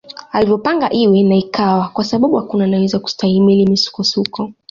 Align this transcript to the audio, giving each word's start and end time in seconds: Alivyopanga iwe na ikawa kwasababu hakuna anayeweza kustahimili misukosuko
Alivyopanga 0.31 0.87
iwe 0.93 1.21
na 1.23 1.35
ikawa 1.35 1.89
kwasababu 1.89 2.35
hakuna 2.37 2.63
anayeweza 2.65 2.99
kustahimili 2.99 3.65
misukosuko 3.67 4.51